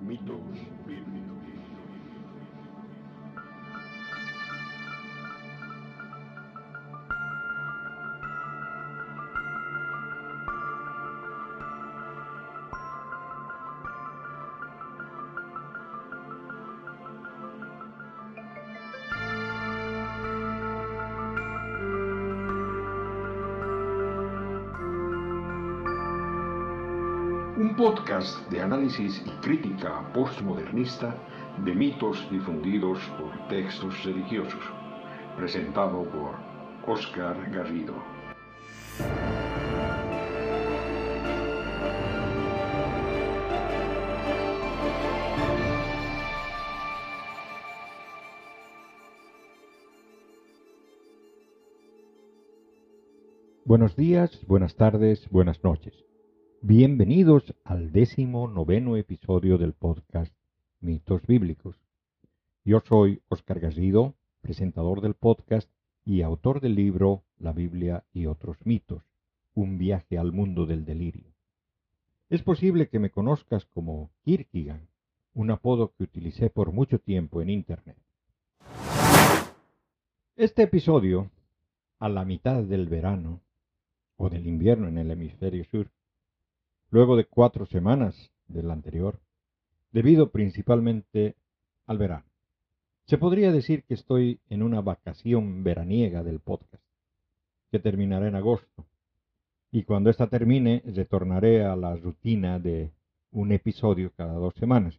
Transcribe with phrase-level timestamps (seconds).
[0.00, 0.40] Mitos
[0.86, 1.77] bíblicos.
[27.78, 31.14] Podcast de análisis y crítica postmodernista
[31.64, 34.60] de mitos difundidos por textos religiosos,
[35.36, 36.34] presentado por
[36.92, 37.94] Oscar Garrido.
[53.64, 56.08] Buenos días, buenas tardes, buenas noches.
[56.60, 60.34] Bienvenidos al décimo noveno episodio del podcast
[60.80, 61.76] Mitos Bíblicos.
[62.64, 65.70] Yo soy Oscar Garrido, presentador del podcast
[66.04, 69.04] y autor del libro La Biblia y otros mitos,
[69.54, 71.32] un viaje al mundo del delirio.
[72.28, 74.82] Es posible que me conozcas como Kierkegaard,
[75.34, 77.98] un apodo que utilicé por mucho tiempo en Internet.
[80.34, 81.30] Este episodio,
[82.00, 83.42] a la mitad del verano,
[84.16, 85.88] o del invierno en el hemisferio sur,
[86.90, 89.20] luego de cuatro semanas del anterior,
[89.92, 91.36] debido principalmente
[91.86, 92.24] al verano.
[93.06, 96.82] Se podría decir que estoy en una vacación veraniega del podcast,
[97.70, 98.86] que terminará en agosto,
[99.70, 102.90] y cuando ésta termine retornaré a la rutina de
[103.30, 104.98] un episodio cada dos semanas.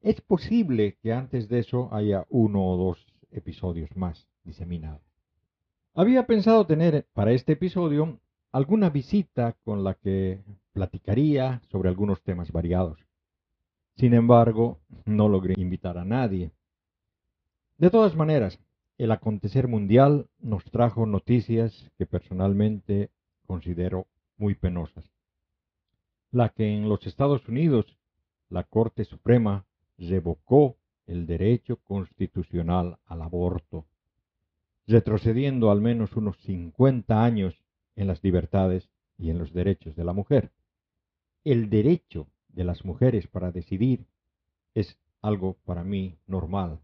[0.00, 5.02] Es posible que antes de eso haya uno o dos episodios más diseminados.
[5.94, 8.18] Había pensado tener para este episodio
[8.50, 10.40] alguna visita con la que
[10.72, 12.98] platicaría sobre algunos temas variados.
[13.96, 16.50] Sin embargo, no logré invitar a nadie.
[17.78, 18.58] De todas maneras,
[18.98, 23.10] el acontecer mundial nos trajo noticias que personalmente
[23.46, 24.06] considero
[24.36, 25.04] muy penosas.
[26.30, 27.98] La que en los Estados Unidos
[28.48, 29.66] la Corte Suprema
[29.98, 33.86] revocó el derecho constitucional al aborto
[34.86, 37.54] retrocediendo al menos unos 50 años
[37.96, 40.50] en las libertades y en los derechos de la mujer.
[41.44, 44.06] El derecho de las mujeres para decidir
[44.74, 46.80] es algo para mí normal.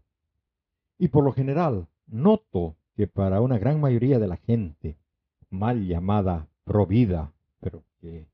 [0.97, 4.97] Y por lo general noto que para una gran mayoría de la gente,
[5.49, 7.31] mal llamada provida,
[7.61, 8.27] pero que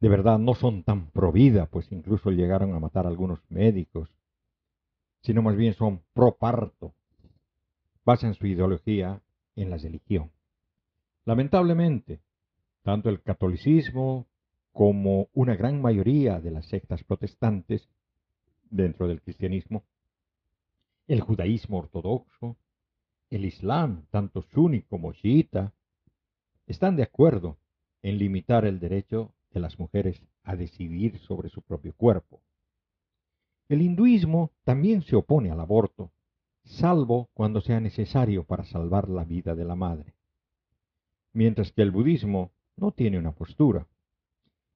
[0.00, 4.10] de verdad no son tan provida, pues incluso llegaron a matar a algunos médicos,
[5.22, 6.92] sino más bien son pro parto,
[8.04, 9.22] basan su ideología
[9.56, 10.30] en la religión.
[11.24, 12.20] Lamentablemente,
[12.82, 14.26] tanto el catolicismo
[14.72, 17.88] como una gran mayoría de las sectas protestantes
[18.70, 19.84] dentro del cristianismo,
[21.06, 22.56] el judaísmo ortodoxo,
[23.30, 25.72] el islam, tanto suní como chiita,
[26.66, 27.58] están de acuerdo
[28.02, 32.40] en limitar el derecho de las mujeres a decidir sobre su propio cuerpo.
[33.68, 36.12] El hinduismo también se opone al aborto
[36.64, 40.14] salvo cuando sea necesario para salvar la vida de la madre.
[41.32, 43.86] Mientras que el budismo no tiene una postura.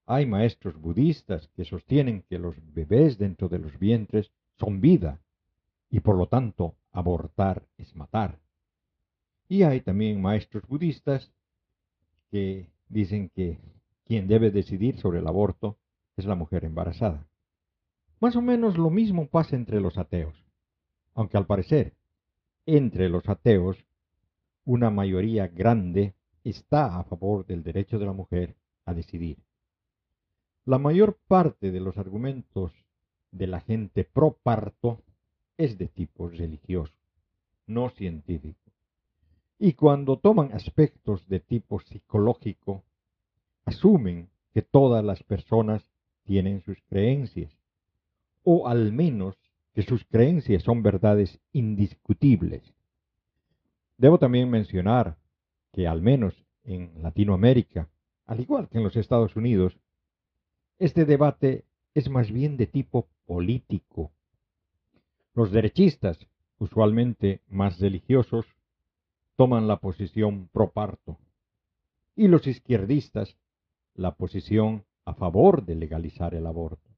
[0.06, 5.20] Hay maestros budistas que sostienen que los bebés dentro de los vientres son vida
[5.90, 8.38] y por lo tanto abortar es matar.
[9.48, 11.32] Y hay también maestros budistas
[12.30, 13.58] que dicen que
[14.04, 15.76] quien debe decidir sobre el aborto
[16.16, 17.26] es la mujer embarazada.
[18.20, 20.46] Más o menos lo mismo pasa entre los ateos
[21.16, 21.94] aunque al parecer
[22.66, 23.84] entre los ateos
[24.64, 29.38] una mayoría grande está a favor del derecho de la mujer a decidir.
[30.66, 32.72] La mayor parte de los argumentos
[33.31, 35.00] de la gente pro parto
[35.56, 36.93] es de tipo religioso,
[37.69, 38.72] no científico.
[39.60, 42.82] Y cuando toman aspectos de tipo psicológico,
[43.65, 45.88] asumen que todas las personas
[46.25, 47.57] tienen sus creencias,
[48.42, 49.36] o al menos
[49.72, 52.74] que sus creencias son verdades indiscutibles.
[53.98, 55.16] Debo también mencionar
[55.72, 56.34] que al menos
[56.65, 57.89] en Latinoamérica,
[58.24, 59.78] al igual que en los Estados Unidos,
[60.78, 61.64] este debate
[61.94, 64.10] es más bien de tipo político.
[65.34, 66.18] Los derechistas,
[66.58, 68.46] usualmente más religiosos,
[69.36, 71.18] toman la posición pro parto
[72.14, 73.36] y los izquierdistas
[73.94, 76.90] la posición a favor de legalizar el aborto.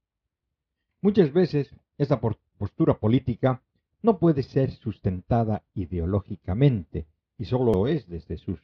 [1.01, 3.63] Muchas veces esta postura política
[4.03, 8.61] no puede ser sustentada ideológicamente y solo es desde sus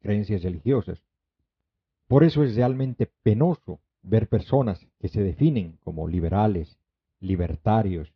[0.00, 1.02] creencias religiosas.
[2.06, 6.78] Por eso es realmente penoso ver personas que se definen como liberales,
[7.20, 8.12] libertarios,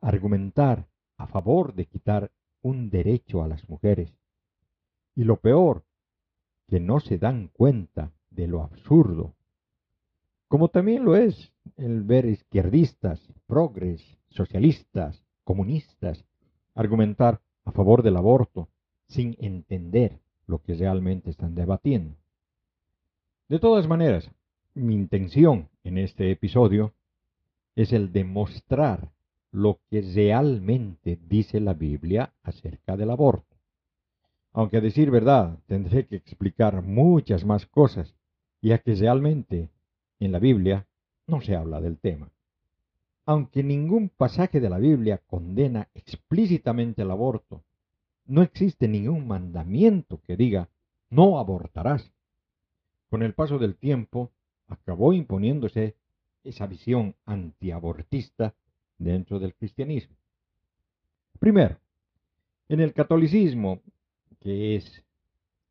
[0.00, 0.86] argumentar
[1.16, 2.30] a favor de quitar
[2.62, 4.12] un derecho a las mujeres.
[5.14, 5.84] Y lo peor,
[6.68, 9.34] que no se dan cuenta de lo absurdo.
[10.48, 16.24] Como también lo es el ver izquierdistas, progres, socialistas, comunistas,
[16.74, 18.68] argumentar a favor del aborto
[19.06, 22.16] sin entender lo que realmente están debatiendo.
[23.48, 24.30] De todas maneras,
[24.74, 26.94] mi intención en este episodio
[27.76, 29.10] es el demostrar
[29.50, 33.56] lo que realmente dice la Biblia acerca del aborto.
[34.52, 38.14] Aunque a decir verdad tendré que explicar muchas más cosas,
[38.62, 39.68] ya que realmente
[40.20, 40.86] en la Biblia
[41.26, 42.30] no se habla del tema.
[43.26, 47.62] Aunque ningún pasaje de la Biblia condena explícitamente el aborto,
[48.26, 50.68] no existe ningún mandamiento que diga
[51.10, 52.10] no abortarás.
[53.10, 54.30] Con el paso del tiempo
[54.72, 55.96] acabó imponiéndose
[56.44, 58.54] esa visión antiabortista
[58.98, 60.16] dentro del cristianismo.
[61.38, 61.78] Primero,
[62.68, 63.80] en el catolicismo,
[64.40, 65.04] que es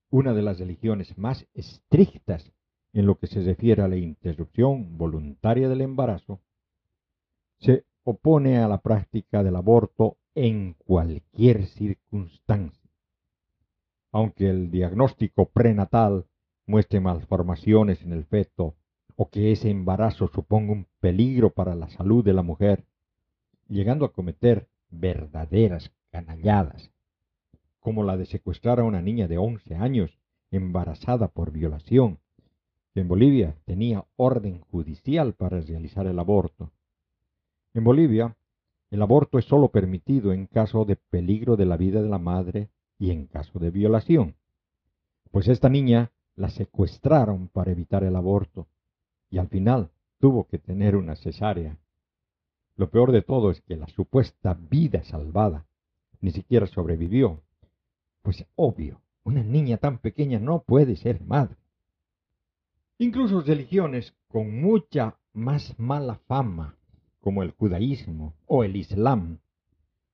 [0.10, 2.52] una de las religiones más estrictas
[2.94, 6.42] en lo que se refiere a la interrupción voluntaria del embarazo,
[7.60, 12.90] se opone a la práctica del aborto en cualquier circunstancia.
[14.12, 16.26] Aunque el diagnóstico prenatal
[16.66, 18.76] muestre malformaciones en el feto
[19.22, 22.86] o que ese embarazo suponga un peligro para la salud de la mujer,
[23.70, 26.90] llegando a cometer verdaderas canalladas,
[27.80, 30.18] como la de secuestrar a una niña de 11 años
[30.50, 32.18] embarazada por violación,
[32.96, 36.72] que en Bolivia tenía orden judicial para realizar el aborto.
[37.76, 38.36] En Bolivia,
[38.90, 42.70] el aborto es sólo permitido en caso de peligro de la vida de la madre
[42.98, 44.34] y en caso de violación.
[45.30, 48.66] Pues esta niña la secuestraron para evitar el aborto
[49.32, 49.90] y al final
[50.20, 51.80] tuvo que tener una cesárea.
[52.76, 55.66] Lo peor de todo es que la supuesta vida salvada
[56.20, 57.42] ni siquiera sobrevivió.
[58.22, 61.58] Pues obvio, una niña tan pequeña no puede ser madre.
[63.00, 66.76] Incluso religiones con mucha más mala fama,
[67.20, 69.40] como el judaísmo o el islam,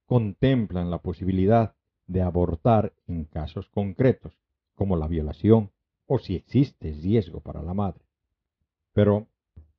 [0.06, 1.76] contemplan la posibilidad
[2.06, 4.38] de abortar en casos concretos,
[4.76, 5.72] como la violación
[6.06, 8.07] o si existe riesgo para la madre.
[8.98, 9.28] Pero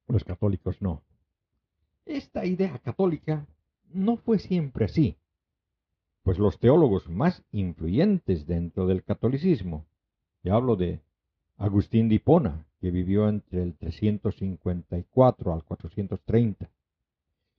[0.07, 1.03] los católicos no.
[2.07, 3.49] Esta idea católica
[3.93, 5.17] no fue siempre así,
[6.23, 9.87] pues los teólogos más influyentes dentro del catolicismo,
[10.45, 11.01] y hablo de
[11.57, 16.71] Agustín de Hipona, que vivió entre el 354 al 430,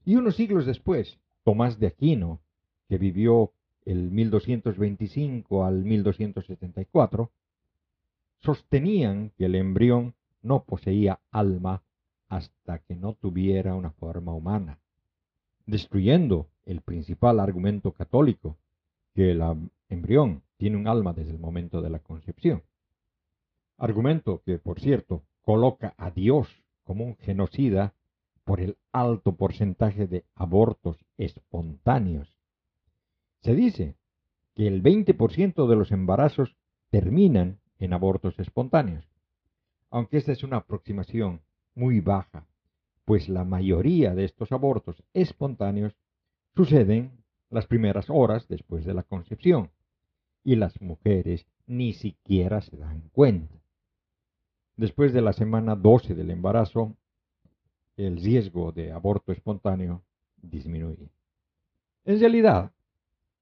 [0.06, 2.39] y unos siglos después, Tomás de Aquino,
[2.88, 3.51] que vivió
[3.83, 7.29] el 1225 al 1274,
[8.38, 11.83] sostenían que el embrión no poseía alma
[12.27, 14.80] hasta que no tuviera una forma humana,
[15.65, 18.57] destruyendo el principal argumento católico,
[19.13, 19.41] que el
[19.89, 22.63] embrión tiene un alma desde el momento de la concepción.
[23.77, 27.94] Argumento que, por cierto, coloca a Dios como un genocida
[28.44, 32.38] por el alto porcentaje de abortos espontáneos.
[33.42, 33.95] Se dice
[34.56, 36.56] que el 20% de los embarazos
[36.89, 39.06] terminan en abortos espontáneos,
[39.89, 41.41] aunque esta es una aproximación
[41.75, 42.45] muy baja,
[43.06, 45.95] pues la mayoría de estos abortos espontáneos
[46.56, 49.71] suceden las primeras horas después de la concepción
[50.44, 53.56] y las mujeres ni siquiera se dan cuenta.
[54.75, 56.95] Después de la semana 12 del embarazo,
[57.97, 60.04] el riesgo de aborto espontáneo
[60.42, 61.09] disminuye.
[62.06, 62.71] En realidad,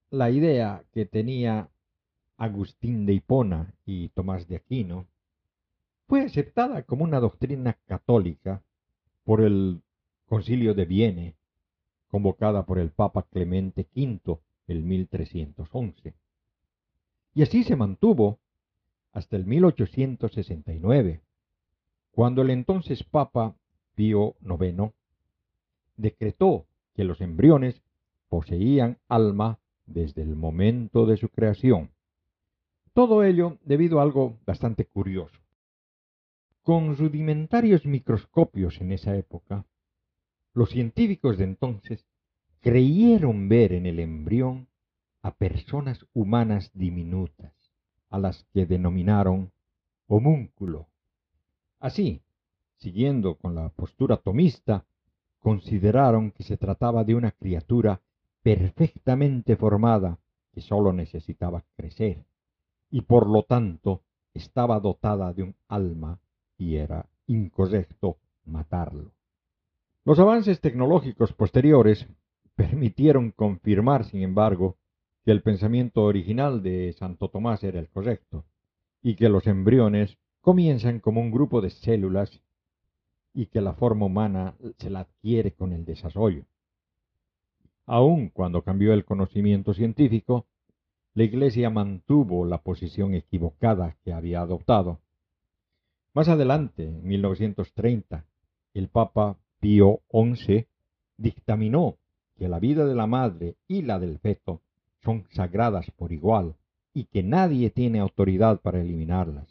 [0.09, 1.69] la idea que tenía
[2.37, 5.05] Agustín de Hipona y Tomás de Aquino
[6.07, 8.63] fue aceptada como una doctrina católica
[9.23, 9.81] por el
[10.25, 11.35] Concilio de Vienne,
[12.07, 16.13] convocada por el Papa Clemente V en 1311.
[17.33, 18.39] Y así se mantuvo
[19.11, 21.21] hasta el 1869,
[22.11, 23.55] cuando el entonces Papa
[23.95, 24.93] Pío IX
[25.97, 27.81] decretó que los embriones
[28.29, 31.91] poseían alma desde el momento de su creación.
[32.93, 35.46] Todo ello debido a algo bastante curioso.
[36.67, 39.65] Con rudimentarios microscopios en esa época,
[40.53, 42.05] los científicos de entonces
[42.59, 44.67] creyeron ver en el embrión
[45.21, 47.53] a personas humanas diminutas,
[48.09, 49.53] a las que denominaron
[50.07, 50.89] homúnculo.
[51.79, 52.21] Así,
[52.75, 54.83] siguiendo con la postura tomista,
[55.39, 58.01] consideraron que se trataba de una criatura
[58.43, 60.19] perfectamente formada
[60.51, 62.25] que sólo necesitaba crecer
[62.91, 66.19] y por lo tanto estaba dotada de un alma
[66.57, 69.11] y era incorrecto matarlo.
[70.05, 72.07] Los avances tecnológicos posteriores
[72.55, 74.77] permitieron confirmar, sin embargo,
[75.23, 78.45] que el pensamiento original de Santo Tomás era el correcto,
[79.01, 82.41] y que los embriones comienzan como un grupo de células
[83.33, 86.45] y que la forma humana se la adquiere con el desarrollo.
[87.85, 90.47] Aun cuando cambió el conocimiento científico,
[91.13, 95.01] la Iglesia mantuvo la posición equivocada que había adoptado.
[96.17, 98.25] Más adelante, en 1930,
[98.73, 100.65] el Papa Pío XI
[101.15, 101.99] dictaminó
[102.35, 104.63] que la vida de la madre y la del feto
[105.03, 106.55] son sagradas por igual
[106.91, 109.47] y que nadie tiene autoridad para eliminarlas.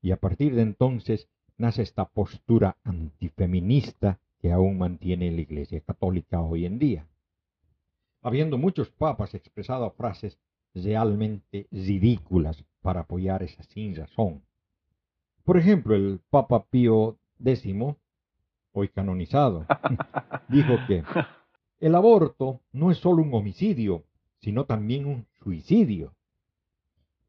[0.00, 1.28] Y a partir de entonces
[1.58, 7.06] nace esta postura antifeminista que aún mantiene la Iglesia Católica hoy en día.
[8.22, 10.38] Habiendo muchos papas expresado frases
[10.72, 14.45] realmente ridículas para apoyar esa sin razón.
[15.46, 17.64] Por ejemplo, el Papa Pío X,
[18.72, 19.64] hoy canonizado,
[20.48, 21.04] dijo que
[21.78, 24.02] el aborto no es solo un homicidio,
[24.40, 26.14] sino también un suicidio.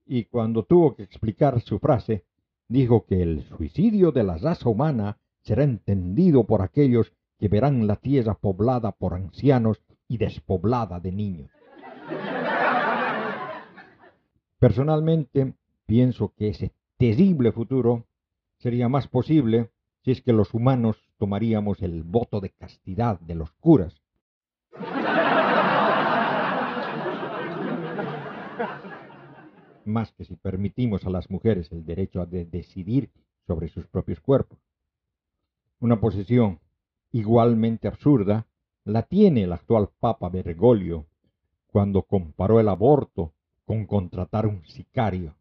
[0.07, 2.25] Y cuando tuvo que explicar su frase,
[2.67, 7.97] dijo que el suicidio de la raza humana será entendido por aquellos que verán la
[7.97, 11.51] tierra poblada por ancianos y despoblada de niños.
[14.57, 15.53] Personalmente,
[15.85, 18.05] pienso que ese terrible futuro
[18.57, 19.71] sería más posible
[20.03, 24.01] si es que los humanos tomaríamos el voto de castidad de los curas.
[29.87, 33.09] más que si permitimos a las mujeres el derecho a decidir
[33.47, 34.59] sobre sus propios cuerpos.
[35.79, 36.59] Una posición
[37.11, 38.45] igualmente absurda
[38.83, 41.07] la tiene el actual Papa Bergoglio
[41.67, 43.33] cuando comparó el aborto
[43.65, 45.35] con contratar un sicario.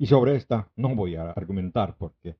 [0.00, 2.36] Y sobre esta no voy a argumentar porque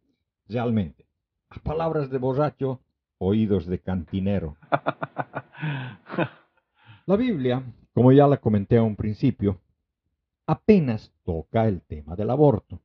[0.49, 1.05] realmente,
[1.51, 2.81] a palabras de borracho,
[3.19, 4.57] oídos de cantinero.
[7.07, 7.63] La Biblia,
[7.93, 9.61] como ya la comenté a un principio,
[10.47, 12.81] apenas toca el tema del aborto.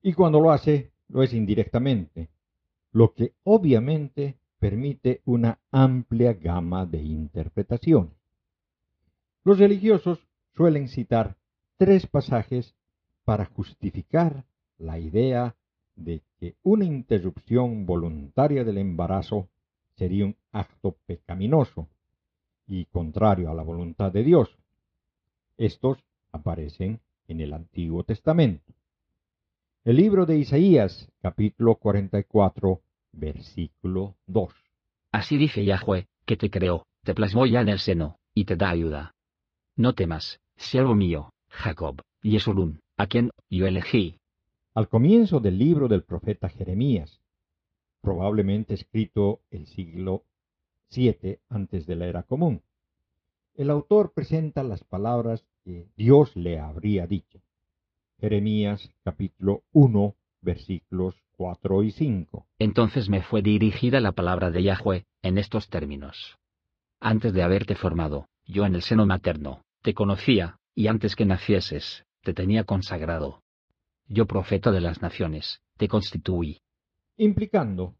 [0.00, 2.28] Y cuando lo hace, lo es indirectamente,
[2.92, 8.14] lo que obviamente permite una amplia gama de interpretaciones.
[9.42, 10.24] Los religiosos
[10.54, 11.34] suelen citar
[11.78, 12.76] tres pasajes
[13.24, 14.44] para justificar
[14.78, 15.56] la idea
[15.96, 19.48] de que una interrupción voluntaria del embarazo
[19.96, 21.88] sería un acto pecaminoso
[22.66, 24.58] y contrario a la voluntad de Dios.
[25.56, 25.98] Estos
[26.32, 28.72] aparecen en el Antiguo Testamento.
[29.84, 32.80] El libro de Isaías, capítulo 44,
[33.12, 34.52] versículo 2.
[35.12, 38.70] Así dice Yahweh, que te creó, te plasmó ya en el seno, y te da
[38.70, 39.14] ayuda.
[39.76, 44.20] No temas, siervo mío, Jacob, y Esulún, a quien yo elegí.
[44.74, 47.20] Al comienzo del libro del profeta Jeremías,
[48.00, 50.24] probablemente escrito el siglo
[50.94, 52.62] VII antes de la era común,
[53.54, 57.40] el autor presenta las palabras que Dios le habría dicho.
[58.18, 62.46] Jeremías capítulo 1 versículos 4 y 5.
[62.58, 66.38] Entonces me fue dirigida la palabra de Yahweh, en estos términos.
[67.00, 72.04] Antes de haberte formado, yo en el seno materno, te conocía, y antes que nacieses,
[72.22, 73.42] te tenía consagrado.
[74.08, 76.62] Yo profeta de las naciones, te constituí.
[77.16, 77.94] Implicando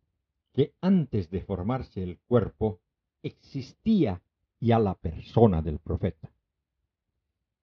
[0.52, 2.80] que antes de formarse el cuerpo,
[3.22, 4.22] existía
[4.60, 6.30] ya la persona del profeta.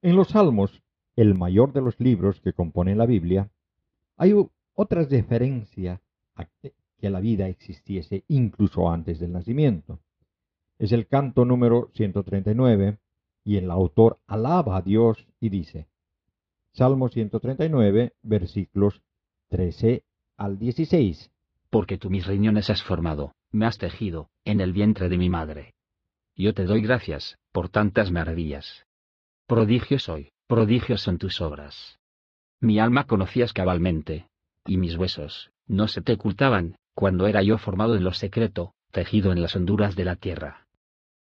[0.01, 0.81] En los Salmos,
[1.15, 3.49] el mayor de los libros que componen la Biblia,
[4.17, 4.33] hay
[4.73, 6.01] otra referencia
[6.35, 9.99] a que la vida existiese incluso antes del nacimiento.
[10.77, 12.97] Es el canto número 139
[13.43, 15.87] y el autor alaba a Dios y dice,
[16.73, 19.01] Salmo 139, versículos
[19.49, 20.03] 13
[20.37, 21.31] al 16.
[21.69, 25.73] Porque tú mis riñones has formado, me has tejido, en el vientre de mi madre.
[26.35, 28.85] Yo te doy gracias, por tantas maravillas.
[29.45, 31.99] Prodigio soy, prodigios son tus obras.
[32.59, 34.29] Mi alma conocías cabalmente,
[34.65, 39.31] y mis huesos, no se te ocultaban, cuando era yo formado en lo secreto, tejido
[39.31, 40.67] en las honduras de la tierra.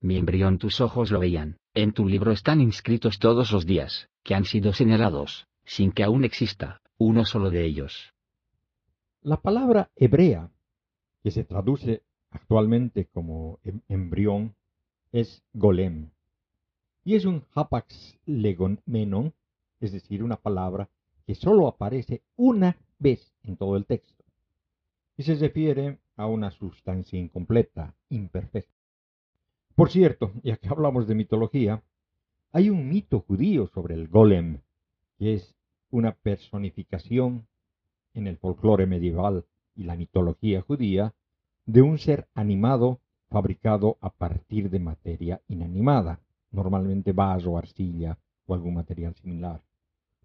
[0.03, 4.33] Mi embrión tus ojos lo veían, en tu libro están inscritos todos los días, que
[4.33, 8.11] han sido señalados, sin que aún exista, uno solo de ellos.
[9.21, 10.49] La palabra hebrea,
[11.21, 14.55] que se traduce actualmente como em-, embrión,
[15.11, 16.09] es golem,
[17.05, 19.35] y es un hapax legomenon,
[19.79, 20.89] es decir, una palabra
[21.27, 24.23] que solo aparece una vez en todo el texto,
[25.15, 28.80] y se refiere a una sustancia incompleta, imperfecta.
[29.75, 31.83] Por cierto, ya que hablamos de mitología,
[32.51, 34.61] hay un mito judío sobre el golem,
[35.17, 35.55] que es
[35.89, 37.47] una personificación
[38.13, 41.13] en el folclore medieval y la mitología judía
[41.65, 42.99] de un ser animado
[43.29, 46.19] fabricado a partir de materia inanimada,
[46.51, 49.61] normalmente vaso, arcilla o algún material similar.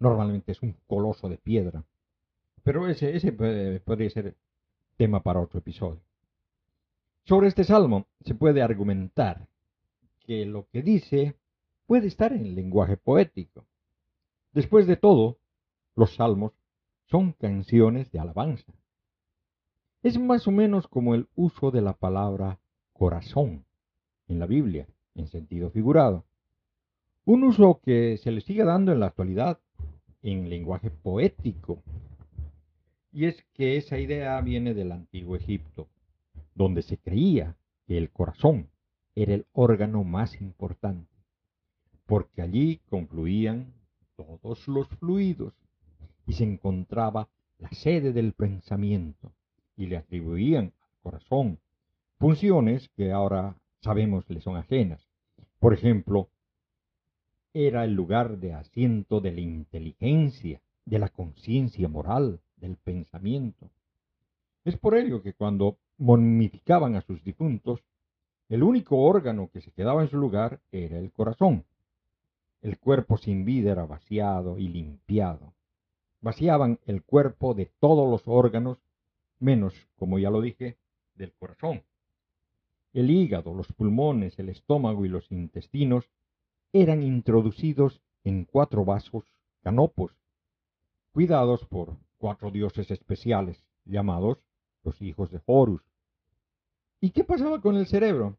[0.00, 1.84] Normalmente es un coloso de piedra.
[2.64, 4.36] Pero ese, ese podría ser
[4.96, 6.05] tema para otro episodio.
[7.26, 9.48] Sobre este salmo se puede argumentar
[10.20, 11.34] que lo que dice
[11.84, 13.66] puede estar en lenguaje poético.
[14.52, 15.36] Después de todo,
[15.96, 16.52] los salmos
[17.06, 18.72] son canciones de alabanza.
[20.04, 22.60] Es más o menos como el uso de la palabra
[22.92, 23.64] corazón
[24.28, 26.24] en la Biblia, en sentido figurado.
[27.24, 29.58] Un uso que se le sigue dando en la actualidad
[30.22, 31.82] en lenguaje poético.
[33.12, 35.88] Y es que esa idea viene del antiguo Egipto,
[36.56, 38.70] donde se creía que el corazón
[39.14, 41.14] era el órgano más importante,
[42.06, 43.74] porque allí confluían
[44.16, 45.54] todos los fluidos
[46.26, 49.32] y se encontraba la sede del pensamiento
[49.76, 51.58] y le atribuían al corazón
[52.18, 55.06] funciones que ahora sabemos le son ajenas.
[55.58, 56.30] Por ejemplo,
[57.52, 63.70] era el lugar de asiento de la inteligencia, de la conciencia moral, del pensamiento.
[64.64, 67.82] Es por ello que cuando momificaban a sus difuntos,
[68.48, 71.64] el único órgano que se quedaba en su lugar era el corazón.
[72.62, 75.52] El cuerpo sin vida era vaciado y limpiado.
[76.20, 78.78] Vaciaban el cuerpo de todos los órganos,
[79.38, 80.76] menos, como ya lo dije,
[81.14, 81.82] del corazón.
[82.92, 86.08] El hígado, los pulmones, el estómago y los intestinos
[86.72, 89.24] eran introducidos en cuatro vasos
[89.62, 90.12] canopos,
[91.12, 94.38] cuidados por cuatro dioses especiales, llamados
[94.86, 95.82] los hijos de Horus.
[97.00, 98.38] ¿Y qué pasaba con el cerebro?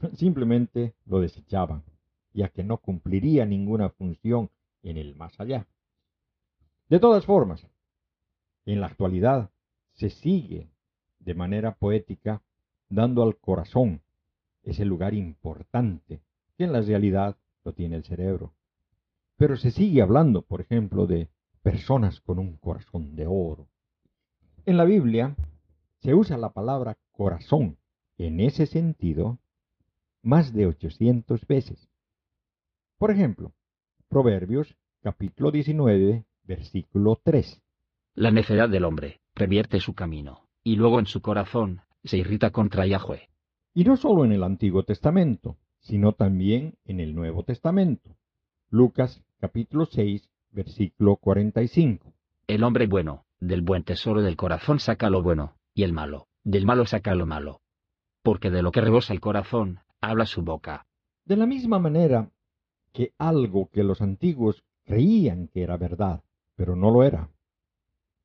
[0.16, 1.82] Simplemente lo desechaban,
[2.32, 4.48] ya que no cumpliría ninguna función
[4.82, 5.66] en el más allá.
[6.88, 7.66] De todas formas,
[8.64, 9.50] en la actualidad
[9.94, 10.70] se sigue
[11.18, 12.40] de manera poética
[12.88, 14.00] dando al corazón
[14.62, 16.20] ese lugar importante
[16.56, 18.52] que en la realidad lo tiene el cerebro.
[19.36, 21.28] Pero se sigue hablando, por ejemplo, de
[21.62, 23.66] personas con un corazón de oro.
[24.64, 25.34] En la Biblia
[26.00, 27.78] se usa la palabra corazón
[28.16, 29.38] en ese sentido
[30.22, 31.88] más de 800 veces.
[32.98, 33.52] Por ejemplo,
[34.08, 37.62] Proverbios capítulo 19, versículo 3.
[38.14, 42.86] La necedad del hombre revierte su camino, y luego en su corazón se irrita contra
[42.86, 43.28] Yahweh.
[43.74, 48.16] Y no solo en el Antiguo Testamento, sino también en el Nuevo Testamento.
[48.70, 52.12] Lucas capítulo 6, versículo 45.
[52.46, 56.66] El hombre bueno, del buen tesoro del corazón saca lo bueno, y el malo, del
[56.66, 57.60] malo saca lo malo.
[58.24, 60.88] Porque de lo que rebosa el corazón, habla su boca.
[61.24, 62.32] De la misma manera
[62.92, 66.24] que algo que los antiguos creían que era verdad,
[66.56, 67.30] pero no lo era.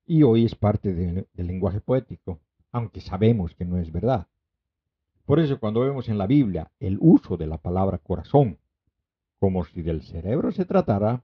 [0.07, 2.39] Y hoy es parte del lenguaje poético,
[2.71, 4.25] aunque sabemos que no es verdad.
[5.23, 8.57] Por eso cuando vemos en la Biblia el uso de la palabra corazón,
[9.37, 11.23] como si del cerebro se tratara,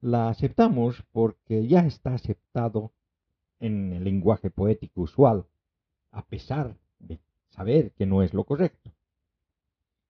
[0.00, 2.94] la aceptamos porque ya está aceptado
[3.60, 5.46] en el lenguaje poético usual,
[6.10, 7.18] a pesar de
[7.50, 8.92] saber que no es lo correcto.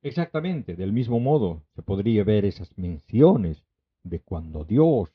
[0.03, 3.65] Exactamente, del mismo modo se podría ver esas menciones
[4.03, 5.13] de cuando Dios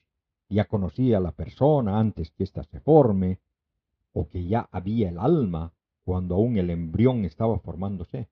[0.49, 3.39] ya conocía a la persona antes que ésta se forme,
[4.13, 8.27] o que ya había el alma cuando aún el embrión estaba formándose.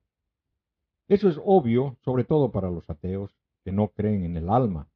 [1.08, 3.34] Eso es obvio, sobre todo para los ateos
[3.64, 4.88] que no creen en el alma,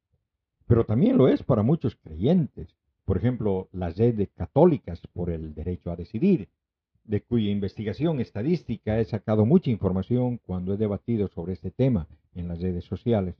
[0.67, 2.74] pero también lo es para muchos creyentes,
[3.05, 6.49] por ejemplo, las redes católicas por el derecho a decidir,
[7.03, 12.47] de cuya investigación estadística he sacado mucha información cuando he debatido sobre este tema en
[12.47, 13.35] las redes sociales.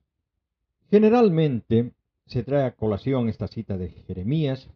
[0.92, 1.92] Generalmente
[2.28, 4.70] se trae a colación esta cita de Jeremías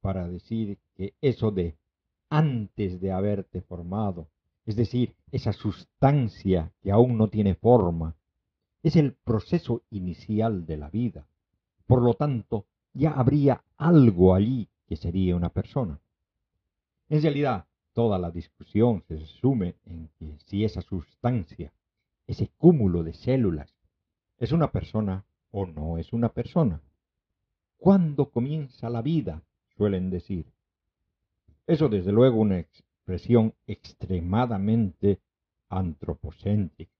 [0.00, 1.74] para decir que eso de
[2.30, 4.28] antes de haberte formado,
[4.66, 8.14] es decir, esa sustancia que aún no tiene forma,
[8.82, 11.26] es el proceso inicial de la vida.
[11.86, 16.00] Por lo tanto, ya habría algo allí que sería una persona.
[17.08, 21.72] En realidad, toda la discusión se resume en que si esa sustancia,
[22.26, 23.74] ese cúmulo de células,
[24.36, 26.82] es una persona o no es una persona.
[27.78, 29.42] ¿Cuándo comienza la vida?
[29.76, 30.44] suelen decir.
[31.66, 35.20] Eso desde luego una expresión extremadamente
[35.68, 36.92] antropocéntrica.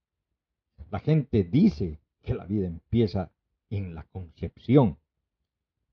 [0.91, 3.33] La gente dice que la vida empieza
[3.69, 4.97] en la concepción.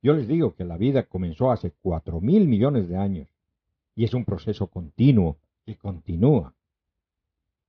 [0.06, 3.28] Yo les digo que la vida comenzó hace cuatro mil millones de años
[3.96, 6.54] y es un proceso continuo que continúa.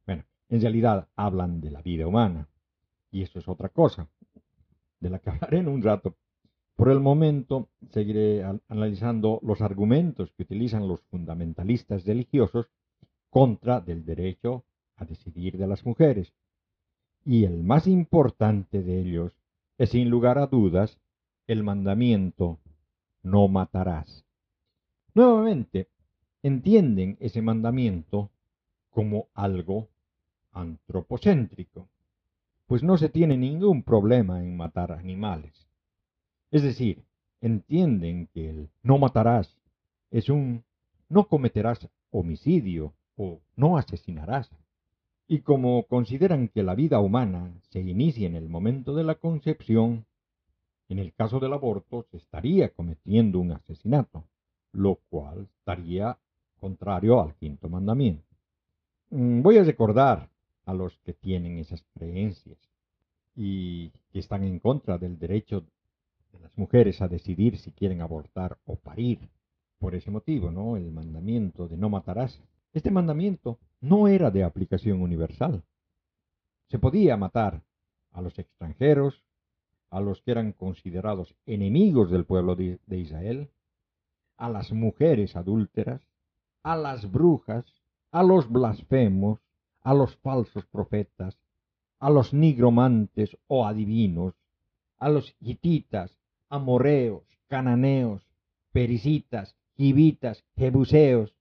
[0.05, 2.47] Bueno, en realidad hablan de la vida humana
[3.11, 4.11] y eso es otra cosa,
[5.01, 6.15] de la que hablaré en un rato,
[6.75, 12.67] por el momento seguiré analizando los argumentos que utilizan los fundamentalistas religiosos
[13.31, 16.35] contra del derecho a decidir de las mujeres.
[17.25, 19.33] Y el más importante de ellos
[19.79, 20.99] es sin lugar a dudas
[21.47, 22.59] el mandamiento
[23.23, 24.25] no matarás.
[25.15, 25.89] Nuevamente,
[26.43, 28.31] entienden ese mandamiento
[28.91, 29.89] como algo
[30.53, 31.89] antropocéntrico,
[32.67, 35.67] pues no se tiene ningún problema en matar animales.
[36.51, 37.05] Es decir,
[37.41, 39.57] entienden que el no matarás
[40.11, 40.65] es un
[41.09, 44.51] no cometerás homicidio o no asesinarás.
[45.29, 50.07] Y como consideran que la vida humana se inicia en el momento de la concepción,
[50.89, 54.25] en el caso del aborto se estaría cometiendo un asesinato,
[54.73, 56.19] lo cual estaría
[56.61, 58.27] contrario al quinto mandamiento.
[59.11, 60.29] Mm, voy a recordar
[60.65, 62.59] a los que tienen esas creencias
[63.35, 65.65] y que están en contra del derecho
[66.33, 69.29] de las mujeres a decidir si quieren abortar o parir.
[69.79, 70.77] Por ese motivo, ¿no?
[70.77, 72.41] El mandamiento de no matarás.
[72.73, 75.63] Este mandamiento no era de aplicación universal.
[76.69, 77.63] Se podía matar
[78.13, 79.23] a los extranjeros,
[79.91, 83.51] a los que eran considerados enemigos del pueblo de, Israel,
[84.37, 86.03] a las mujeres adúlteras,
[86.63, 87.65] a las brujas,
[88.11, 89.41] a los blasfemos,
[89.83, 91.39] a los falsos profetas,
[91.99, 94.35] a los nigromantes o adivinos,
[94.99, 96.19] a los hititas,
[96.49, 98.27] amoreos, cananeos,
[98.73, 101.35] perisitas, gibitas, jebuseos,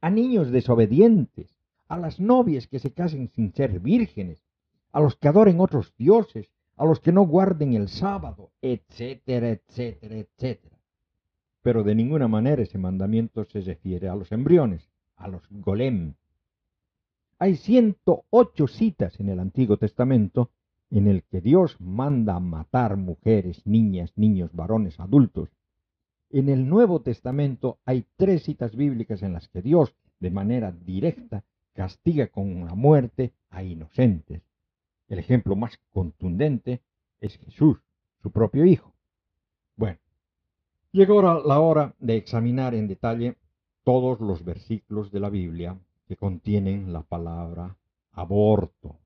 [0.00, 1.56] a niños desobedientes,
[1.88, 4.42] a las novias que se casen sin ser vírgenes,
[4.92, 10.16] a los que adoren otros dioses, a los que no guarden el sábado, etcétera, etcétera,
[10.16, 10.76] etcétera.
[11.62, 16.14] Pero de ninguna manera ese mandamiento se refiere a los embriones, a los golem.
[17.38, 20.50] Hay 108 citas en el Antiguo Testamento
[20.90, 25.48] en el que Dios manda matar mujeres, niñas, niños, varones, adultos.
[26.30, 31.44] En el Nuevo Testamento hay tres citas bíblicas en las que Dios, de manera directa,
[31.72, 34.42] castiga con la muerte a inocentes.
[35.08, 36.82] El ejemplo más contundente
[37.20, 37.78] es Jesús,
[38.22, 38.92] su propio Hijo.
[39.76, 39.98] Bueno,
[40.92, 43.36] llegó la hora de examinar en detalle
[43.84, 47.76] todos los versículos de la Biblia que contienen la palabra
[48.12, 48.98] aborto,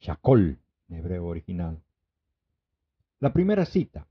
[0.00, 0.58] shakol
[0.88, 1.82] en hebreo original.
[3.18, 4.06] La primera cita,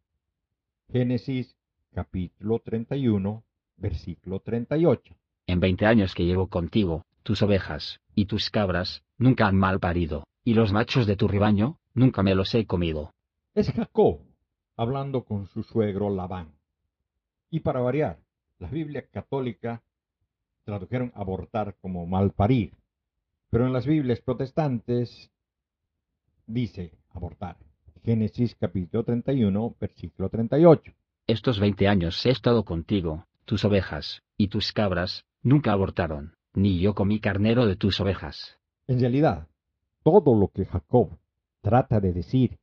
[0.92, 1.56] Génesis
[1.94, 3.44] capítulo 31,
[3.78, 5.16] versículo 38.
[5.48, 10.26] En veinte años que llevo contigo, tus ovejas y tus cabras nunca han mal parido,
[10.46, 13.14] y los machos de tu rebaño nunca me los he comido.
[13.56, 14.20] Es Jacob
[14.78, 16.54] hablando con su suegro Labán.
[17.50, 18.20] Y para variar,
[18.60, 19.82] la Biblia católica
[20.64, 22.74] tradujeron abortar como malparir,
[23.50, 25.32] pero en las Biblias protestantes
[26.46, 27.58] dice abortar.
[28.04, 30.94] Génesis capítulo 31, versículo 38.
[31.26, 36.94] Estos veinte años he estado contigo, tus ovejas y tus cabras nunca abortaron, ni yo
[36.94, 38.60] comí carnero de tus ovejas.
[38.88, 39.48] En realidad,
[40.06, 41.18] todo lo que Jacob
[41.62, 42.60] trata de decir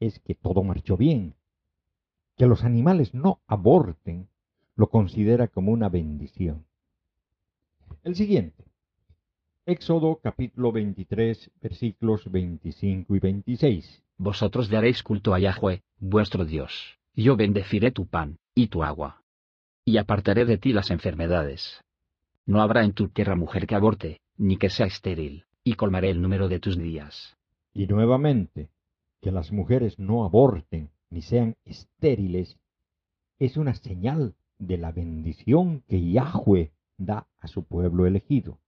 [0.00, 1.36] es que todo marchó bien,
[2.36, 4.28] que los animales no aborten,
[4.74, 6.66] lo considera como una bendición.
[8.02, 8.64] El siguiente.
[9.66, 14.02] Éxodo capítulo 23 versículos 25 y 26.
[14.16, 16.98] Vosotros daréis culto a Yahweh, vuestro Dios.
[17.14, 19.22] Yo bendeciré tu pan, y tu agua.
[19.84, 21.84] Y apartaré de ti las enfermedades.
[22.46, 26.22] No habrá en tu tierra mujer que aborte, ni que sea estéril, y colmaré el
[26.22, 27.36] número de tus días.
[27.74, 28.70] Y nuevamente,
[29.20, 32.56] que las mujeres no aborten, ni sean estériles,
[33.38, 38.58] es una señal de la bendición que Yahweh da a su pueblo elegido.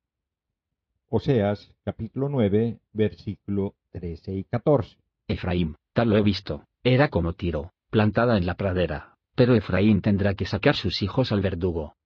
[1.08, 4.98] Oseas capítulo 9, versículo 13 y 14.
[5.26, 10.34] Efraín, tal lo he visto, era como tiro, plantada en la pradera, pero Efraín tendrá
[10.34, 11.96] que sacar sus hijos al verdugo.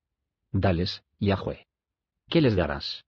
[0.53, 1.67] Dales, Yahweh.
[2.29, 3.05] ¿Qué les darás?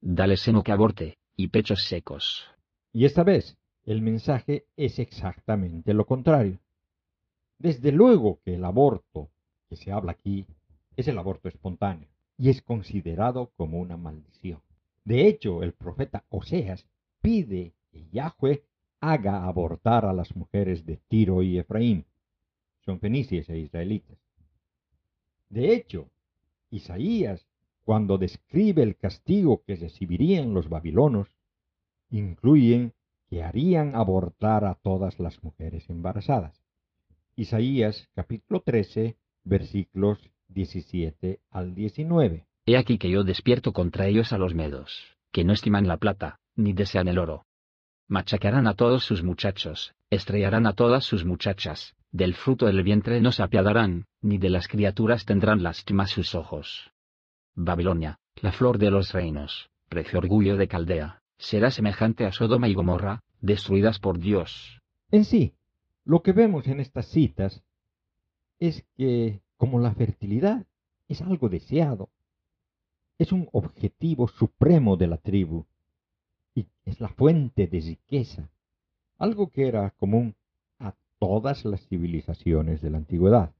[0.00, 2.44] Dales seno que aborte, y pechos secos.
[2.92, 6.58] Y esta vez, el mensaje es exactamente lo contrario.
[7.58, 9.30] Desde luego que el aborto
[9.68, 10.46] que se habla aquí
[10.96, 14.60] es el aborto espontáneo y es considerado como una maldición.
[15.04, 16.86] De hecho, el profeta Oseas
[17.22, 18.62] pide que Yahweh
[19.00, 22.04] haga abortar a las mujeres de Tiro y Efraín.
[22.84, 24.18] Son fenicias e israelitas.
[25.48, 26.10] De hecho,
[26.70, 27.46] Isaías,
[27.84, 31.28] cuando describe el castigo que recibirían los babilonos,
[32.10, 32.92] incluyen
[33.28, 36.60] que harían abortar a todas las mujeres embarazadas.
[37.36, 42.46] Isaías capítulo 13, versículos 17 al 19.
[42.66, 46.40] He aquí que yo despierto contra ellos a los medos, que no estiman la plata,
[46.56, 47.46] ni desean el oro.
[48.08, 53.30] Machacarán a todos sus muchachos, estrellarán a todas sus muchachas, del fruto del vientre no
[53.30, 56.92] se apiadarán, ni de las criaturas tendrán lástima sus ojos.
[57.54, 62.74] Babilonia, la flor de los reinos, precio orgullo de Caldea, será semejante a Sodoma y
[62.74, 64.80] Gomorra, destruidas por Dios.
[65.10, 65.54] En sí,
[66.04, 67.62] lo que vemos en estas citas
[68.58, 70.66] es que, como la fertilidad
[71.08, 72.08] es algo deseado,
[73.18, 75.66] es un objetivo supremo de la tribu
[76.54, 78.48] y es la fuente de riqueza,
[79.18, 80.34] algo que era común
[80.78, 83.52] a todas las civilizaciones de la antigüedad.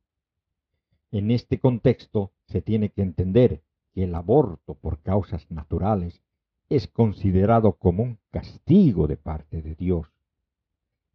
[1.11, 6.23] En este contexto se tiene que entender que el aborto por causas naturales
[6.69, 10.07] es considerado como un castigo de parte de Dios.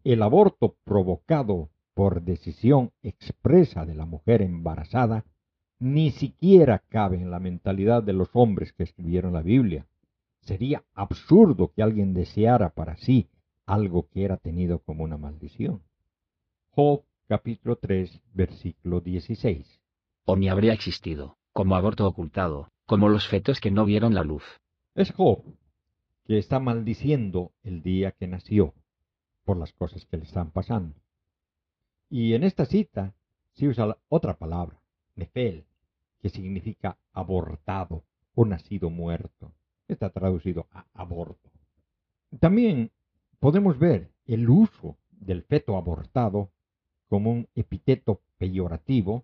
[0.03, 5.25] El aborto provocado por decisión expresa de la mujer embarazada
[5.79, 9.87] ni siquiera cabe en la mentalidad de los hombres que escribieron la Biblia.
[10.41, 13.29] Sería absurdo que alguien deseara para sí
[13.65, 15.81] algo que era tenido como una maldición.
[16.69, 19.81] Job capítulo 3 versículo 16.
[20.25, 24.43] O ni habría existido, como aborto ocultado, como los fetos que no vieron la luz.
[24.93, 25.41] Es Job
[26.25, 28.73] que está maldiciendo el día que nació
[29.45, 30.97] por las cosas que le están pasando.
[32.09, 33.13] Y en esta cita
[33.53, 34.81] se usa otra palabra,
[35.15, 35.63] nefel,
[36.21, 39.53] que significa abortado o nacido muerto.
[39.87, 41.51] Está traducido a aborto.
[42.37, 42.91] También
[43.39, 46.51] podemos ver el uso del feto abortado
[47.07, 49.23] como un epíteto peyorativo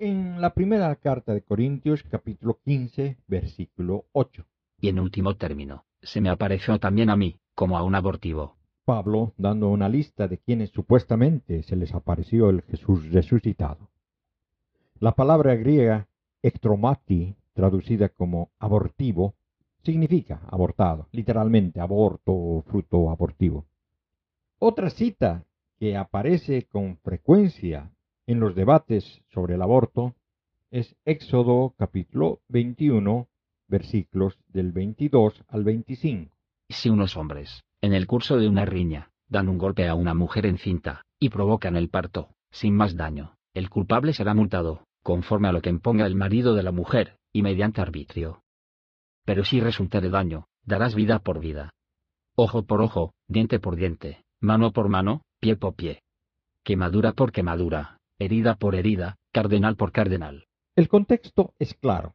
[0.00, 4.46] en la primera carta de Corintios capítulo 15 versículo 8.
[4.80, 8.56] Y en último término, se me apareció también a mí, como a un abortivo.
[8.86, 13.90] Pablo dando una lista de quienes supuestamente se les apareció el Jesús resucitado.
[15.00, 16.08] La palabra griega
[16.42, 19.34] ectromati, traducida como abortivo,
[19.82, 23.66] significa abortado, literalmente aborto o fruto abortivo.
[24.58, 25.44] Otra cita
[25.78, 27.90] que aparece con frecuencia
[28.30, 30.14] en los debates sobre el aborto
[30.70, 33.26] es Éxodo capítulo 21,
[33.66, 36.32] versículos del 22 al 25.
[36.68, 40.46] Si unos hombres, en el curso de una riña, dan un golpe a una mujer
[40.46, 45.60] encinta, y provocan el parto, sin más daño, el culpable será multado, conforme a lo
[45.60, 48.44] que imponga el marido de la mujer, y mediante arbitrio.
[49.24, 51.70] Pero si resultare daño, darás vida por vida.
[52.36, 56.02] Ojo por ojo, diente por diente, mano por mano, pie por pie.
[56.62, 60.46] Quemadura por quemadura, herida por herida, cardenal por cardenal.
[60.76, 62.14] El contexto es claro.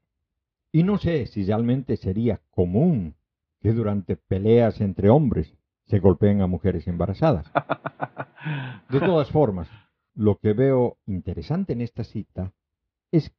[0.71, 3.15] Y no sé si realmente sería común
[3.61, 5.53] que durante peleas entre hombres
[5.85, 7.51] se golpeen a mujeres embarazadas.
[8.89, 9.67] De todas formas,
[10.13, 12.53] lo que veo interesante en esta cita
[13.11, 13.33] es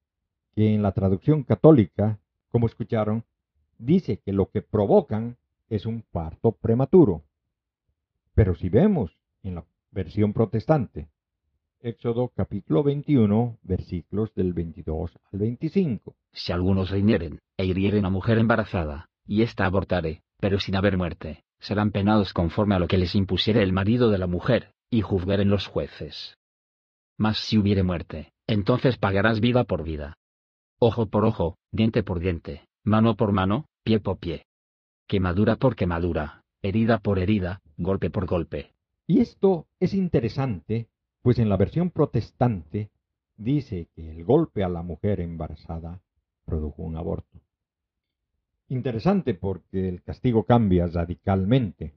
[0.55, 2.19] que en la traducción católica,
[2.51, 3.25] como escucharon,
[3.79, 5.37] dice que lo que provocan
[5.69, 7.23] es un parto prematuro.
[8.35, 11.09] Pero si vemos en la versión protestante,
[11.83, 16.17] Éxodo capítulo 21, versículos del 22 al 25.
[16.33, 21.45] Si algunos reinieren e hirieren a mujer embarazada, y ésta abortare, pero sin haber muerte,
[21.61, 25.51] serán penados conforme a lo que les impusiere el marido de la mujer, y juzgaren
[25.51, 26.39] los jueces.
[27.19, 30.17] Mas si hubiere muerte, entonces pagarás vida por vida.
[30.79, 34.47] Ojo por ojo, diente por diente, mano por mano, pie por pie.
[35.07, 38.73] Quemadura por quemadura, herida por herida, golpe por golpe.
[39.07, 40.89] Y esto es interesante,
[41.27, 42.89] pues en la versión protestante
[43.37, 46.01] dice que el golpe a la mujer embarazada
[46.45, 47.41] produjo un aborto.
[48.69, 51.97] Interesante porque el castigo cambia radicalmente.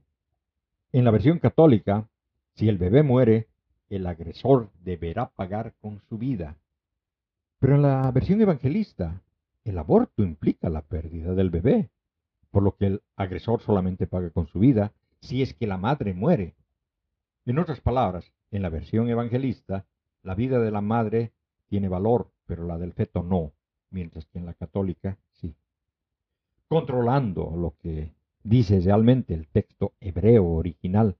[0.90, 2.08] En la versión católica,
[2.56, 3.46] si el bebé muere,
[3.88, 6.56] el agresor deberá pagar con su vida.
[7.60, 9.22] Pero en la versión evangelista,
[9.62, 11.88] el aborto implica la pérdida del bebé,
[12.50, 16.14] por lo que el agresor solamente paga con su vida si es que la madre
[16.14, 16.56] muere.
[17.46, 19.86] En otras palabras, en la versión evangelista,
[20.22, 21.32] la vida de la madre
[21.68, 23.52] tiene valor, pero la del feto no,
[23.90, 25.54] mientras que en la católica sí.
[26.68, 31.16] Controlando lo que dice realmente el texto hebreo original,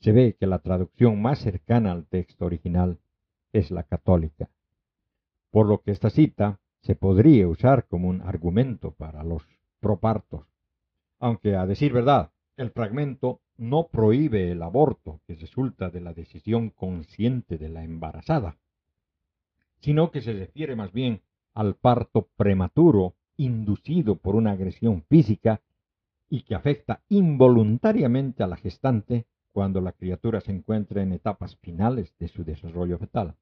[0.00, 2.98] se ve que la traducción más cercana al texto original
[3.52, 4.50] es la católica,
[5.50, 9.46] por lo que esta cita se podría usar como un argumento para los
[9.78, 10.44] propartos,
[11.20, 16.70] aunque a decir verdad, el fragmento no prohíbe el aborto que resulta de la decisión
[16.70, 18.58] consciente de la embarazada,
[19.80, 21.22] sino que se refiere más bien
[21.54, 25.60] al parto prematuro inducido por una agresión física
[26.28, 32.14] y que afecta involuntariamente a la gestante cuando la criatura se encuentra en etapas finales
[32.18, 33.36] de su desarrollo fetal.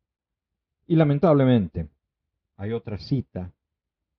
[0.87, 1.88] Y lamentablemente,
[2.57, 3.53] hay otra cita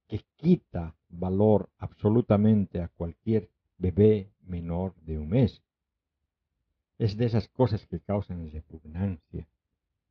[0.07, 5.61] que quita valor absolutamente a cualquier bebé menor de un mes.
[6.97, 9.47] Es de esas cosas que causan repugnancia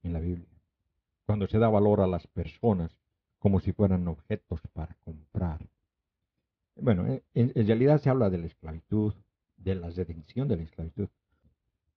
[0.03, 0.61] en la Biblia,
[1.27, 2.91] cuando se da valor a las personas
[3.39, 5.67] como si fueran objetos para comprar.
[6.77, 9.15] Bueno, en, realidad se habla de la esclavitud,
[9.57, 11.09] de la redención de la esclavitud.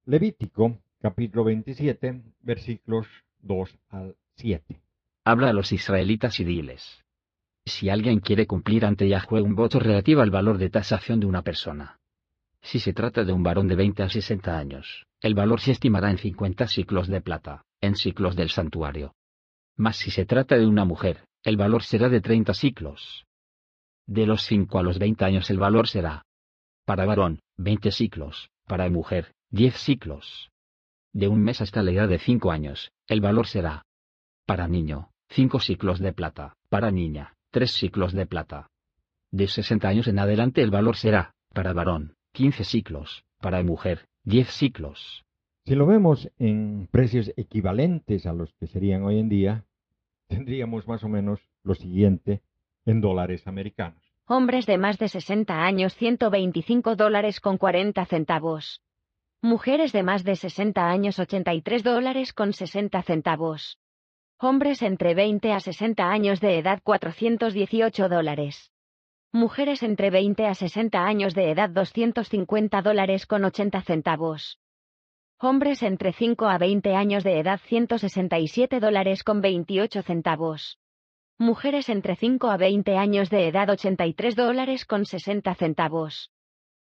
[0.06, 3.08] Levítico, capítulo 27, versículos
[3.40, 4.82] 2 al 7.
[5.26, 7.04] Habla a los israelitas y diles.
[7.66, 11.44] Si alguien quiere cumplir ante Yahweh un voto relativo al valor de tasación de una
[11.44, 12.00] persona.
[12.64, 16.10] Si se trata de un varón de 20 a 60 años, el valor se estimará
[16.10, 19.14] en 50 ciclos de plata, en ciclos del santuario.
[19.76, 23.26] Mas si se trata de una mujer, el valor será de 30 ciclos.
[24.08, 26.24] De los 5 a los 20 años el valor será,
[26.86, 30.50] para varón, 20 ciclos, para mujer, 10 ciclos.
[31.12, 33.84] De un mes hasta la edad de 5 años, el valor será,
[34.46, 38.68] para niño, 5 ciclos de plata, para niña, tres ciclos de plata.
[39.32, 44.50] De 60 años en adelante el valor será, para varón, 15 ciclos, para mujer, 10
[44.50, 45.24] ciclos.
[45.66, 49.66] Si lo vemos en precios equivalentes a los que serían hoy en día,
[50.28, 52.42] tendríamos más o menos lo siguiente
[52.88, 54.02] en dólares americanos.
[54.26, 58.82] Hombres de más de 60 años 125 dólares con 40 centavos.
[59.42, 63.78] Mujeres de más de 60 años 83 dólares con 60 centavos.
[64.40, 68.73] Hombres entre 20 a 60 años de edad 418 dólares.
[69.36, 74.60] Mujeres entre 20 a 60 años de edad 250 dólares con 80 centavos.
[75.40, 80.78] Hombres entre 5 a 20 años de edad 167 dólares con 28 centavos.
[81.40, 86.30] Mujeres entre 5 a 20 años de edad 83 dólares con 60 centavos.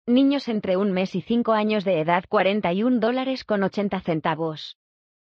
[0.08, 4.76] Niños entre un mes y 5 años de edad 41 dólares con 80 centavos.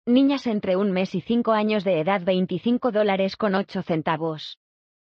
[0.07, 4.61] Niñas entre un mes y cinco años de edad 25 dólares con 8 centavos.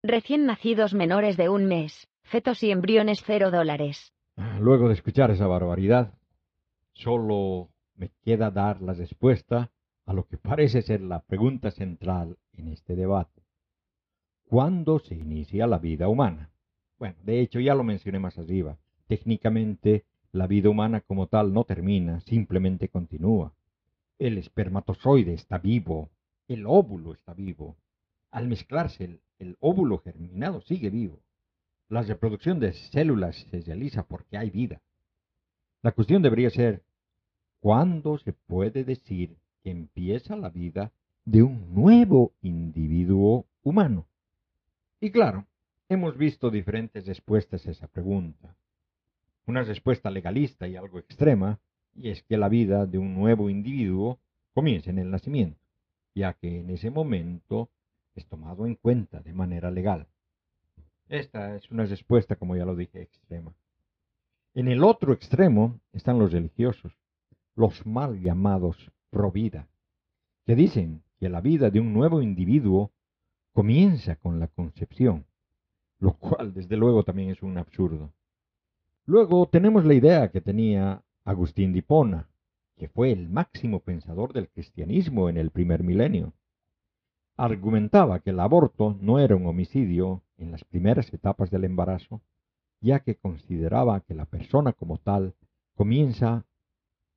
[0.05, 4.13] Recién nacidos menores de un mes, fetos y embriones 0 dólares.
[4.35, 6.13] Ah, luego de escuchar esa barbaridad,
[6.93, 9.71] solo me queda dar la respuesta
[10.05, 13.45] a lo que parece ser la pregunta central en este debate.
[14.49, 16.51] ¿Cuándo se inicia la vida humana?
[16.99, 18.79] Bueno, de hecho ya lo mencioné más arriba.
[19.07, 23.55] Técnicamente, la vida humana como tal no termina, simplemente continúa.
[24.19, 26.11] El espermatozoide está vivo,
[26.49, 27.77] el óvulo está vivo.
[28.33, 31.21] Al mezclarse el, óvulo germinado sigue vivo.
[31.89, 34.81] La reproducción de células se realiza porque hay vida.
[35.83, 36.83] La cuestión debería ser,
[37.61, 40.93] ¿cuándo se puede decir que empieza la vida
[41.25, 44.07] de un nuevo individuo humano?
[45.01, 45.47] Y claro,
[45.89, 48.57] hemos visto diferentes respuestas a esa pregunta.
[49.47, 51.59] Una respuesta legalista y algo extrema
[51.95, 54.19] y es que la vida de un nuevo individuo
[54.55, 55.61] comienza en el nacimiento,
[56.15, 57.69] ya que en ese momento
[58.15, 60.07] es tomado en cuenta de manera legal.
[61.09, 63.53] Esta es una respuesta, como ya lo dije, extrema.
[64.55, 66.93] En el otro extremo están los religiosos,
[67.55, 69.69] los mal llamados provida,
[70.47, 72.93] que dicen que la vida de un nuevo individuo
[73.53, 75.27] comienza con la concepción,
[75.99, 78.13] lo cual desde luego también es un absurdo.
[79.05, 82.29] Luego tenemos la idea que tenía Agustín de Hipona,
[82.77, 86.33] que fue el máximo pensador del cristianismo en el primer milenio.
[87.45, 92.23] Argumentaba que el aborto no era un homicidio en las primeras etapas del embarazo,
[92.81, 95.35] ya que consideraba que la persona como tal
[95.75, 96.45] comienza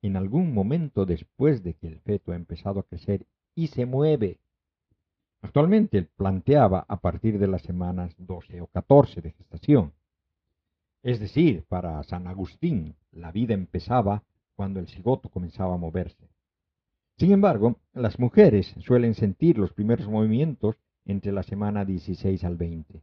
[0.01, 4.39] en algún momento después de que el feto ha empezado a crecer y se mueve.
[5.43, 9.93] Actualmente planteaba a partir de las semanas 12 o 14 de gestación.
[11.03, 14.23] Es decir, para San Agustín, la vida empezaba
[14.55, 16.34] cuando el cigoto comenzaba a moverse.
[17.17, 20.75] Sin embargo, las mujeres suelen sentir los primeros movimientos
[21.05, 23.01] entre la semana 16 al 20.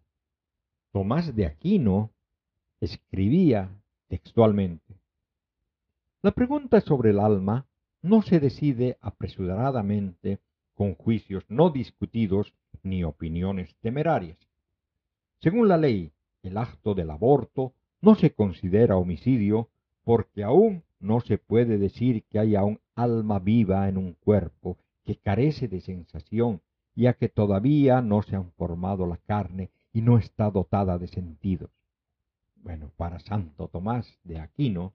[0.93, 2.11] Tomás de Aquino
[2.81, 3.71] escribía
[4.09, 4.97] textualmente,
[6.21, 7.67] La pregunta sobre el alma
[8.03, 10.41] no se decide apresuradamente
[10.75, 14.37] con juicios no discutidos ni opiniones temerarias.
[15.41, 17.73] Según la ley, el acto del aborto
[18.03, 19.71] no se considera homicidio
[20.05, 25.17] porque aún no se puede decir que haya un alma viva en un cuerpo que
[25.17, 26.63] carece de sensación,
[26.95, 31.71] ya que todavía no se han formado la carne y no está dotada de sentidos.
[32.57, 34.95] Bueno, para Santo Tomás de Aquino,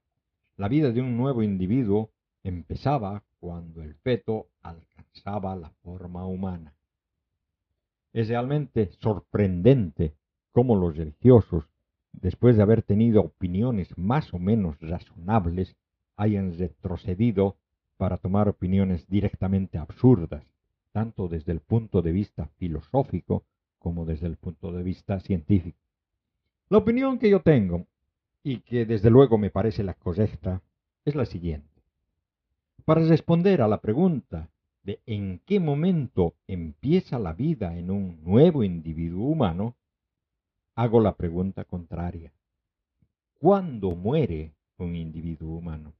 [0.55, 2.09] la vida de un nuevo individuo
[2.43, 6.73] empezaba cuando el feto alcanzaba la forma humana.
[8.13, 10.15] Es realmente sorprendente
[10.51, 11.65] cómo los religiosos
[12.13, 15.75] después de haber tenido opiniones más o menos razonables,
[16.17, 17.55] hayan retrocedido
[17.95, 20.43] para tomar opiniones directamente absurdas,
[20.91, 23.43] tanto desde el punto de vista filosófico
[23.79, 25.79] como desde el punto de vista científico.
[26.69, 27.85] La opinión que yo tengo,
[28.43, 30.61] y que desde luego me parece la correcta,
[31.05, 31.81] es la siguiente.
[32.85, 34.49] Para responder a la pregunta
[34.83, 39.75] de en qué momento empieza la vida en un nuevo individuo humano,
[40.75, 42.31] hago la pregunta contraria.
[43.39, 45.96] ¿Cuándo muere un individuo humano?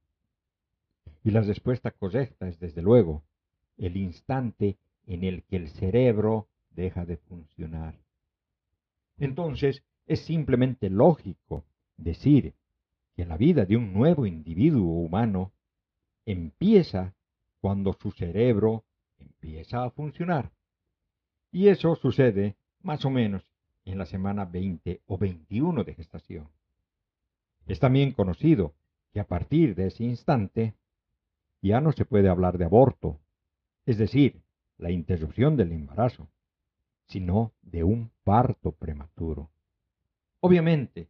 [1.28, 3.22] Y la respuesta correcta es, desde luego,
[3.76, 7.98] el instante en el que el cerebro deja de funcionar.
[9.18, 11.66] Entonces, es simplemente lógico
[11.98, 12.54] decir
[13.14, 15.52] que la vida de un nuevo individuo humano
[16.24, 17.14] empieza
[17.60, 18.86] cuando su cerebro
[19.18, 20.50] empieza a funcionar.
[21.52, 23.46] Y eso sucede más o menos
[23.84, 26.48] en la semana 20 o 21 de gestación.
[27.66, 28.72] Es también conocido
[29.12, 30.72] que a partir de ese instante
[31.62, 33.18] ya no se puede hablar de aborto,
[33.86, 34.42] es decir,
[34.76, 36.28] la interrupción del embarazo,
[37.06, 39.50] sino de un parto prematuro.
[40.40, 41.08] Obviamente,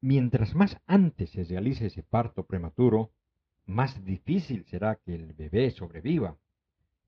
[0.00, 3.10] mientras más antes se realice ese parto prematuro,
[3.66, 6.36] más difícil será que el bebé sobreviva,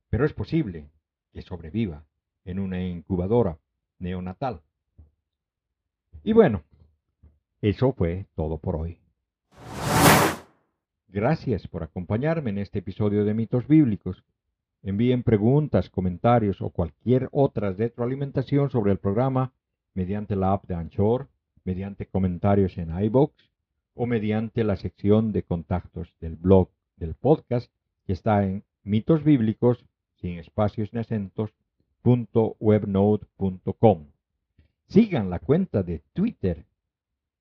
[0.09, 0.91] pero es posible
[1.33, 2.05] que sobreviva
[2.45, 3.59] en una incubadora
[3.99, 4.63] neonatal.
[6.23, 6.63] Y bueno,
[7.63, 9.00] eso fue todo por hoy.
[11.13, 14.23] Gracias por acompañarme en este episodio de Mitos Bíblicos.
[14.81, 19.53] Envíen preguntas, comentarios o cualquier otra retroalimentación sobre el programa
[19.93, 21.29] mediante la app de Anchor,
[21.65, 23.35] mediante comentarios en iBox
[23.95, 27.73] o mediante la sección de contactos del blog del podcast
[28.07, 29.85] que está en mitos bíblicos
[30.15, 31.51] sin espacios ni acentos
[32.05, 34.07] webnode.com.
[34.87, 36.67] Sigan la cuenta de Twitter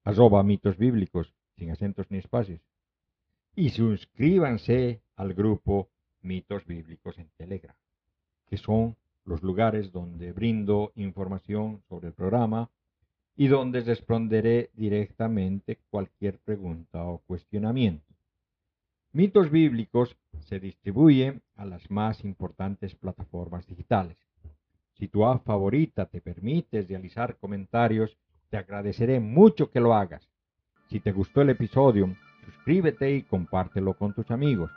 [0.03, 2.61] arroba mitos bíblicos sin acentos ni espacios
[3.55, 5.89] y suscríbanse al grupo
[6.21, 7.75] mitos bíblicos en Telegram,
[8.47, 8.95] que son
[9.25, 12.69] los lugares donde brindo información sobre el programa
[13.35, 18.05] y donde responderé directamente cualquier pregunta o cuestionamiento.
[19.11, 24.17] Mitos Bíblicos se distribuye a las más importantes plataformas digitales.
[24.93, 28.17] Si tu app favorita te permite realizar comentarios,
[28.49, 30.27] te agradeceré mucho que lo hagas.
[30.89, 32.15] Si te gustó el episodio,
[32.49, 34.71] suscríbete y compártelo con tus amigos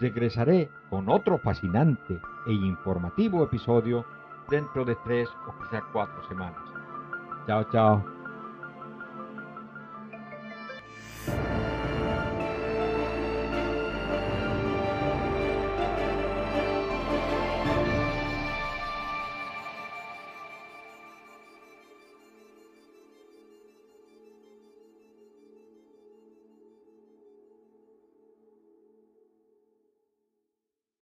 [0.00, 4.04] regresaré con otro fascinante e informativo episodio
[4.48, 6.62] dentro de tres o quizá cuatro semanas.
[7.46, 8.19] Chao, chao.